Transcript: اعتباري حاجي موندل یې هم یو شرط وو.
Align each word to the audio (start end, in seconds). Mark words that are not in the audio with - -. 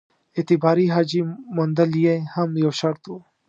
اعتباري 0.37 0.85
حاجي 0.95 1.21
موندل 1.55 1.91
یې 2.05 2.15
هم 2.33 2.49
یو 2.63 2.71
شرط 2.79 3.01
وو. 3.09 3.19